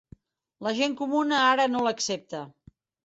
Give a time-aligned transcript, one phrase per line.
[0.67, 2.41] La gent comuna ara no l'accepta.